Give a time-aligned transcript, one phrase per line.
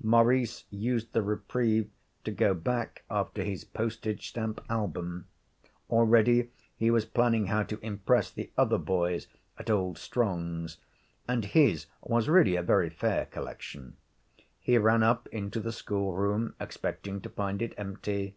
[0.00, 1.90] Maurice used the reprieve
[2.22, 5.26] to go back after his postage stamp album.
[5.90, 9.26] Already he was planning how to impress the other boys
[9.58, 10.76] at old Strong's,
[11.26, 13.96] and his was really a very fair collection.
[14.60, 18.36] He ran up into the schoolroom, expecting to find it empty.